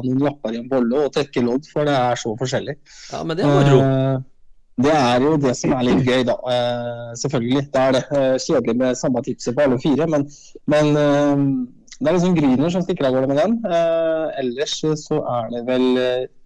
[0.04, 2.76] noen lapper i en bolle og trekke lodd, for det er så forskjellig.
[3.10, 3.80] Ja, men det er moro.
[3.82, 4.22] Eh,
[4.80, 6.38] det er jo det som er litt gøy, da.
[6.54, 7.66] Eh, selvfølgelig.
[7.74, 8.04] Det er det.
[8.46, 10.28] Kjedelig med samme tipset på alle fire, men,
[10.70, 10.94] men
[12.00, 13.58] det er liksom Gryner som stikker av gårde med den.
[13.66, 15.88] Eh, ellers så er det vel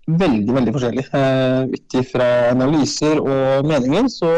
[0.06, 1.04] veldig, veldig forskjellig.
[1.14, 4.30] Uh, Ut ifra analyser og meninger, så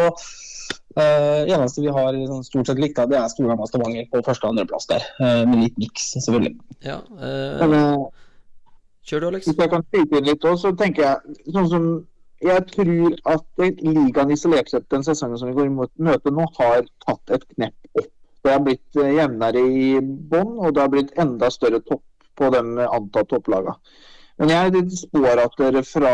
[0.97, 4.55] uh, eneste vi har sånn stort sett likt, det er Storhamar Stavanger på første- og
[4.55, 5.05] andreplass der.
[5.21, 6.57] eh, med litt miks, selvfølgelig.
[6.87, 8.07] Ja, eh, Men, eh,
[9.07, 9.47] kjør du, Alex.
[9.47, 12.07] Hvis jeg kan skyte inn litt òg, så tenker jeg sånn som
[12.43, 16.83] jeg tror at ligaen isolert sett den sesongen som vi går imot møte nå, har
[17.07, 18.11] tatt et knepp opp.
[18.45, 22.03] Det har blitt jevnere i bånn, og det har blitt enda større topp
[22.37, 23.75] på de antatt topplagene.
[24.37, 26.11] Men jeg spår at dere fra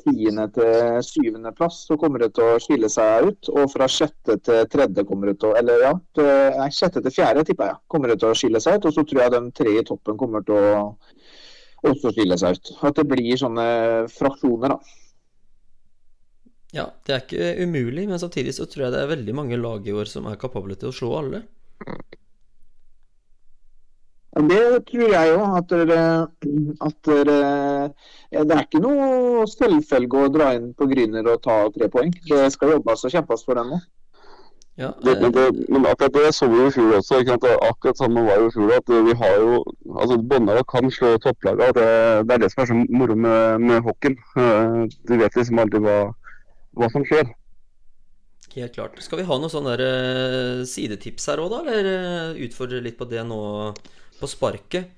[0.00, 3.50] tiende til syvende plass så kommer det til å skille seg ut.
[3.52, 5.92] Og fra sjette til tredje kommer det til å Eller ja,
[6.56, 8.88] nei, sjette til fjerde tipper jeg kommer det til å skille seg ut.
[8.88, 10.86] Og så tror jeg de tre i toppen kommer til å
[11.88, 12.72] også skille seg ut.
[12.88, 13.66] At det blir sånne
[14.16, 14.96] fraksjoner, da.
[16.72, 19.86] Ja, det er ikke umulig, men samtidig så tror jeg det er veldig mange lag
[19.88, 21.44] i år som er kapable til å slå alle.
[24.38, 25.38] Det tror jeg jo.
[25.58, 26.00] At dere,
[26.86, 27.38] at dere
[28.30, 32.12] ja, Det er ikke noe selvfølge å dra inn på Gryner og ta tre poeng.
[32.28, 33.80] Det skal jobbes og kjempes for den nå.
[34.78, 37.18] Ja, Det, men, eh, det, men akkurat det så vi jo i fjor også.
[37.18, 37.42] Ikke sant?
[37.48, 38.76] Det Akkurat samme var jo i fjor.
[38.76, 39.56] At vi har jo
[39.98, 41.72] altså Båndlaga kan slå topplaga.
[41.74, 41.88] Det,
[42.28, 44.14] det er det som er så moro med, med hockeyen.
[44.38, 45.98] Eh, Du vet liksom aldri hva,
[46.78, 47.26] hva som skjer.
[48.54, 49.02] helt klart.
[49.02, 51.60] Skal vi ha noen sånne der, eh, sidetips her òg, da?
[51.66, 53.74] Eller eh, utfordre litt på det nå
[54.20, 54.90] på sparket?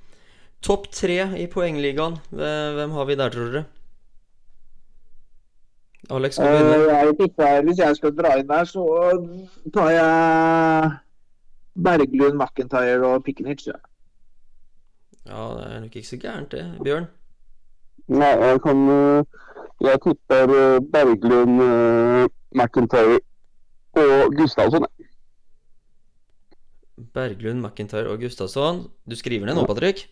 [0.64, 2.18] Topp tre i poengligaen.
[2.30, 3.64] Hvem har vi der, tror dere?
[6.10, 6.98] Alex skal du begynne.
[6.98, 8.84] Jeg tipper, hvis jeg skal dra inn der, så
[9.74, 10.90] tar jeg
[11.84, 13.66] Berglund, McIntyre og Pikenic.
[13.66, 13.78] Ja.
[15.26, 16.64] Ja, det er nok ikke så gærent, det.
[16.84, 17.06] Bjørn?
[18.08, 19.24] Nei, jeg kan eh,
[19.80, 23.20] Jeg tipper eh, Berglund, eh, McIntyre
[23.94, 24.86] og Gustavsson.
[24.98, 24.99] jeg.
[27.14, 28.86] Berglund, McIntyre og Gustavsson.
[29.08, 30.08] Du skriver ned nå, Patrick?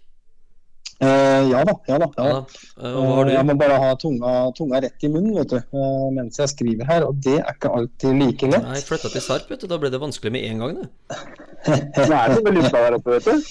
[0.98, 2.06] Uh, ja da, ja da.
[2.16, 2.24] Ja.
[2.26, 2.38] Da.
[2.82, 6.50] Uh, Jeg må bare ha tunga, tunga rett i munnen vet du, uh, mens jeg
[6.50, 8.66] skriver her, og det er ikke alltid like lett.
[8.66, 9.68] Nei, flytta til Sarp, vet du.
[9.70, 10.88] Da ble det vanskelig med en gang, det.
[12.10, 13.46] Nå er det vel lufta der oppe, vet du.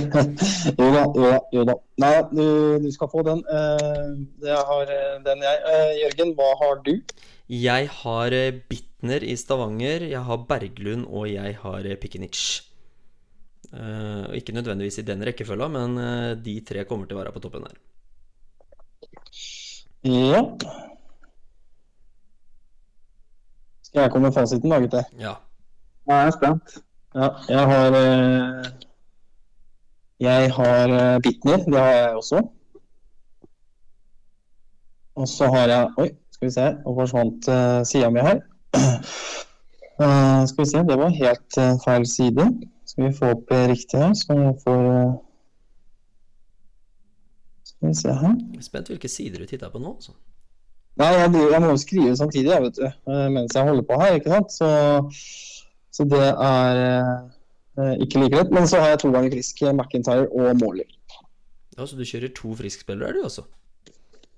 [0.80, 1.42] jo da, jo da.
[1.58, 1.76] jo da.
[2.00, 2.46] Nei, du,
[2.86, 3.44] du skal få den.
[4.48, 4.94] Jeg har
[5.28, 5.84] den, jeg.
[6.00, 6.94] Jørgen, hva har du?
[7.50, 12.62] Jeg har eh, Bitner i Stavanger, jeg har Berglund og jeg har eh, Pikenic.
[13.70, 17.42] Uh, ikke nødvendigvis i den rekkefølga, men uh, de tre kommer til å være på
[17.44, 17.76] toppen her.
[20.02, 20.40] Ja.
[23.86, 25.06] Skal jeg komme med fasiten da, gutter?
[25.18, 25.36] Ja.
[26.06, 26.80] Nå er jeg spent.
[27.14, 28.70] Ja, jeg har uh,
[30.20, 32.42] Jeg har eh, Bitner, det har jeg også.
[35.14, 36.08] Og så har jeg Oi,
[36.40, 38.38] skal vi se, nå forsvant uh, sida mi her.
[40.00, 42.46] Uh, skal vi se, det var helt uh, feil side.
[42.88, 45.18] Skal vi få opp eh, riktig her, så jeg får uh...
[47.68, 48.32] Skal vi se her.
[48.54, 49.92] Jeg er spent hvilke sider du titta på nå.
[50.00, 50.16] altså.
[50.96, 52.88] Nei, jeg, driver, jeg må jo skrive samtidig, jeg, vet du,
[53.36, 54.56] mens jeg holder på her, ikke sant.
[54.56, 54.72] Så,
[55.92, 56.82] så det er
[58.00, 58.56] ikke like lett.
[58.56, 60.88] Men så har jeg to ganger frisk McIntyre og Mawley.
[61.76, 63.44] Ja, Så du kjører to friskspillere, er du også?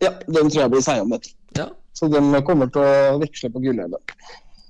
[0.02, 1.28] Ja, den tror jeg blir seig om, vet.
[1.58, 1.68] Ja.
[1.94, 4.00] Så den kommer til å veksle på gulløyne.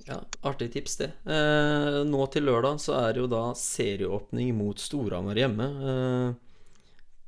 [0.03, 1.09] Ja, Artig tips, det.
[1.23, 5.69] Eh, nå til lørdag så er det jo da serieåpning mot Storhamar hjemme.
[5.93, 6.73] Eh,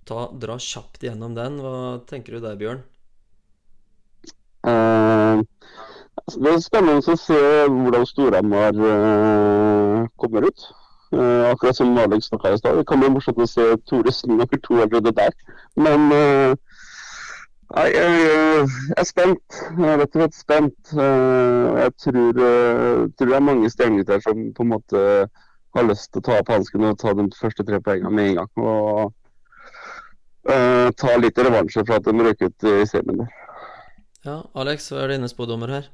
[0.05, 1.61] ta, dra kjapt gjennom den.
[1.63, 2.83] Hva tenker du der, Bjørn?
[4.67, 7.39] Eh, altså, det er spennende å se
[7.71, 10.67] hvordan Storhamar eh, kommer ut.
[11.15, 12.77] Eh, akkurat som Alex snakka i stad.
[12.81, 15.35] Det kan bli morsomt å se Thoresen nummer to allerede der.
[15.79, 16.57] Men eh,
[17.73, 19.57] nei, jeg, jeg er spent.
[19.77, 20.93] Jeg er rett og slett spent.
[20.93, 25.03] Eh, jeg tror, eh, tror det er mange stjernegutter som på en måte
[25.75, 28.41] har lyst til å ta opp hansken og ta de første tre poengene med en
[28.41, 28.51] gang.
[28.63, 29.01] Og
[30.47, 33.33] uh, ta litt revansje for at de røk ut i semien der.
[34.25, 35.89] Ja, Alex, hva er dine spådommer her?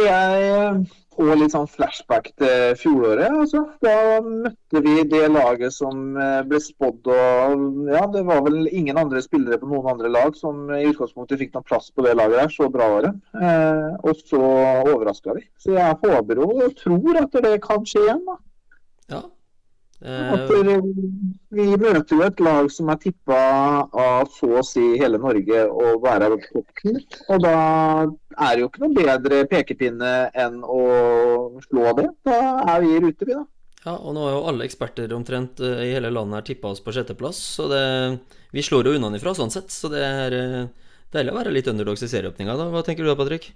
[0.00, 3.28] Jeg får litt sånn flashback til fjoråret.
[3.28, 3.64] Altså.
[3.84, 7.10] Da møtte vi det laget som eh, ble spådd.
[7.12, 11.42] Og ja, det var vel ingen andre spillere på noen andre lag som i utgangspunktet
[11.42, 12.54] fikk noen plass på det laget der.
[12.56, 13.12] Så bra var det.
[13.36, 14.42] Eh, og så
[14.94, 15.44] overraska vi.
[15.60, 18.24] Så jeg håper og tror at det kan skje igjen.
[18.28, 18.40] da.
[19.12, 19.22] Ja.
[20.02, 20.82] At Eh, eh,
[21.52, 23.38] vi møter jo et lag som er tippa
[23.86, 26.98] av så å si hele Norge å være toppen.
[27.30, 27.56] Og da
[28.02, 30.82] er det jo ikke noe bedre pekepinne enn å
[31.68, 32.08] slå det.
[32.26, 32.38] Da
[32.74, 33.44] er vi i rute, vi da.
[33.84, 36.82] ja, og nå har jo alle eksperter omtrent eh, i hele landet her tippa oss
[36.82, 37.84] på sjetteplass, så det
[38.52, 40.70] Vi slår jo unnafra sånn sett, så det er eh,
[41.14, 42.68] deilig å være litt underdogs i serieåpninga, da.
[42.74, 43.52] Hva tenker du da, Patrick?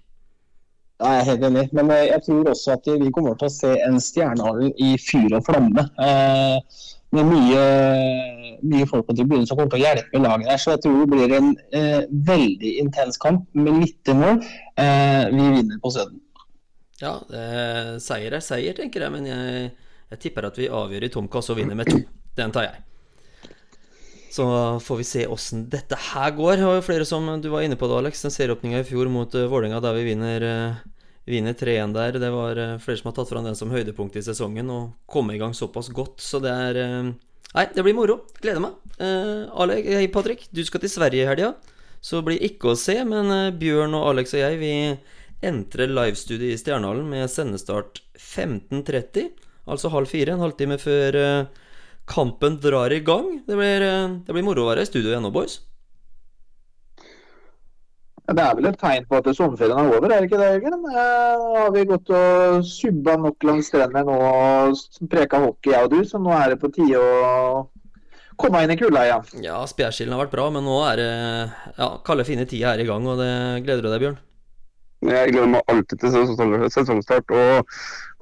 [0.96, 3.52] Ja, jeg er helt enig, men eh, jeg tror også at vi kommer til å
[3.52, 5.84] se en Stjernehallen i fyr og flamme.
[6.00, 6.84] Eh,
[7.16, 7.64] med mye,
[8.64, 10.62] mye folk på tribunen som kommer til å hjelpe laget der.
[10.62, 14.40] Så jeg tror det blir en eh, veldig intens kamp med lite mål.
[14.80, 16.22] Eh, vi vinner på Søden.
[16.96, 17.18] Ja,
[18.00, 19.66] seier er seier, tenker jeg, men jeg,
[20.14, 22.00] jeg tipper at vi avgjør i tom kasse og vinner med to.
[22.40, 22.80] Den tar jeg.
[24.32, 24.46] Så
[24.82, 26.56] får vi se åssen dette her går.
[26.58, 28.24] Det var jo flere som du var inne på det, Alex.
[28.26, 30.80] Den serieåpninga i fjor mot uh, Vålerenga der vi vinner, eh,
[31.28, 32.18] vinner 3-1 der.
[32.22, 35.36] Det var eh, flere som har tatt fram den som høydepunkt i sesongen og komme
[35.36, 37.14] i gang såpass godt, så det er eh,
[37.56, 38.18] Nei, det blir moro.
[38.42, 38.74] Gleder meg.
[39.00, 40.42] Uh, Alex, hei, Patrick.
[40.52, 41.54] Du skal til Sverige i helga,
[42.04, 46.50] så blir ikke å se, men eh, Bjørn og Alex og jeg, vi entrer livestudio
[46.52, 49.30] i Stjernehallen med sendestart 15.30,
[49.72, 51.64] altså halv fire, en halvtime før eh,
[52.06, 53.42] kampen drar i gang.
[53.46, 55.60] Det blir, eh, det blir moro å være i studio igjen nå, boys.
[58.26, 60.86] Det er vel et tegn på at sommerferien er over, er det ikke det, Jørgen?
[60.90, 65.92] Eh, har vi gått og subba nok langs strendene nå og preka hockey, jeg og
[65.94, 67.68] du, så nå er det på tide å
[68.36, 69.44] komme inn i kulda igjen.
[69.46, 71.12] Ja, Spjærskillen har vært bra, men nå er det
[71.78, 73.30] ja, kalde, fine tider her i gang, og det
[73.66, 74.18] gleder du deg, Bjørn?
[75.06, 77.74] Jeg gleder meg alltid til sesongstart og,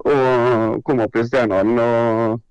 [0.05, 1.79] og komme opp i Stjernehallen.
[1.81, 2.43] og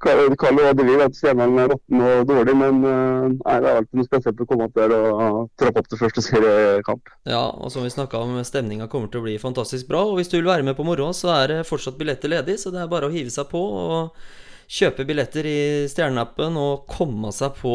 [0.00, 3.98] Kalle og vil at stjernene er råtten og dårlig, men eh, nei, det er alltid
[3.98, 7.04] noe spesielt å komme opp der og trappe opp til første seriekamp.
[7.28, 10.00] Ja, og som vi snakka om, stemninga kommer til å bli fantastisk bra.
[10.08, 12.72] Og hvis du vil være med på moroa, så er det fortsatt billetter ledig, så
[12.72, 14.00] det er bare å hive seg på og
[14.70, 15.60] kjøpe billetter i
[15.90, 17.74] Stjerneappen og komme seg på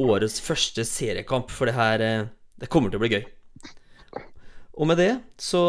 [0.00, 2.28] årets første seriekamp, for det her eh,
[2.60, 3.24] det kommer til å bli gøy.
[4.80, 5.60] Og med det så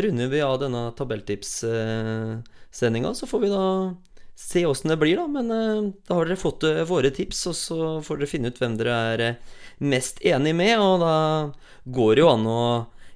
[0.00, 3.10] runder vi av denne tabelltipssendinga.
[3.16, 3.64] Så får vi da
[4.36, 5.26] se åssen det blir, da.
[5.26, 8.60] Men eh, da har dere fått eh, våre tips, og så får dere finne ut
[8.60, 9.54] hvem dere er eh,
[9.84, 10.76] mest enig med.
[10.80, 11.14] Og da
[11.84, 12.64] går det jo an å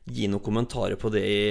[0.09, 1.43] gi noen kommentarer på det i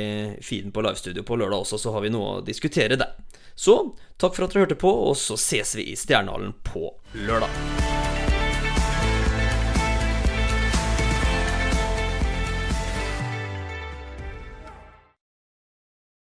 [0.41, 3.13] feeden på livestudio på lørdag også, så har vi noe å diskutere der.
[3.57, 3.77] Så
[4.17, 6.89] takk for at dere hørte på, og så ses vi i Stjernehallen på
[7.27, 8.06] lørdag.